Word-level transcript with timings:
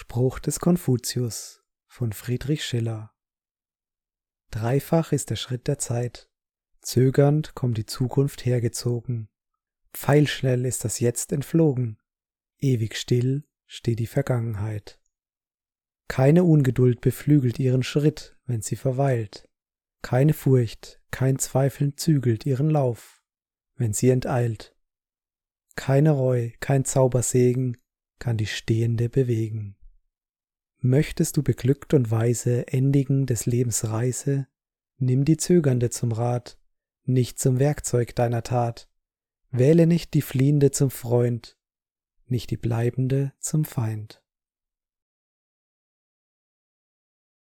Spruch 0.00 0.38
des 0.38 0.60
Konfuzius 0.60 1.64
von 1.88 2.12
Friedrich 2.12 2.64
Schiller 2.64 3.12
Dreifach 4.52 5.10
ist 5.10 5.30
der 5.30 5.34
Schritt 5.34 5.66
der 5.66 5.80
Zeit, 5.80 6.30
zögernd 6.80 7.56
kommt 7.56 7.78
die 7.78 7.84
Zukunft 7.84 8.46
hergezogen, 8.46 9.28
pfeilschnell 9.92 10.66
ist 10.66 10.84
das 10.84 11.00
Jetzt 11.00 11.32
entflogen, 11.32 11.98
ewig 12.60 12.96
still 12.96 13.48
steht 13.66 13.98
die 13.98 14.06
Vergangenheit. 14.06 15.00
Keine 16.06 16.44
Ungeduld 16.44 17.00
beflügelt 17.00 17.58
ihren 17.58 17.82
Schritt, 17.82 18.38
wenn 18.46 18.62
sie 18.62 18.76
verweilt, 18.76 19.48
keine 20.02 20.32
Furcht, 20.32 21.02
kein 21.10 21.40
Zweifeln 21.40 21.96
zügelt 21.96 22.46
ihren 22.46 22.70
Lauf, 22.70 23.24
wenn 23.74 23.92
sie 23.92 24.10
enteilt. 24.10 24.76
Keine 25.74 26.12
Reu, 26.12 26.50
kein 26.60 26.84
Zaubersegen 26.84 27.76
kann 28.20 28.36
die 28.36 28.46
Stehende 28.46 29.08
bewegen. 29.08 29.74
Möchtest 30.80 31.36
du 31.36 31.42
beglückt 31.42 31.92
und 31.92 32.10
weise 32.10 32.68
endigen 32.68 33.26
des 33.26 33.46
Lebens 33.46 33.88
Reise, 33.88 34.46
nimm 34.98 35.24
die 35.24 35.36
Zögernde 35.36 35.90
zum 35.90 36.12
Rat, 36.12 36.56
nicht 37.04 37.40
zum 37.40 37.58
Werkzeug 37.58 38.14
deiner 38.14 38.44
Tat, 38.44 38.88
wähle 39.50 39.86
nicht 39.86 40.14
die 40.14 40.22
Fliehende 40.22 40.70
zum 40.70 40.90
Freund, 40.90 41.56
nicht 42.26 42.50
die 42.50 42.56
Bleibende 42.56 43.32
zum 43.40 43.64
Feind. 43.64 44.22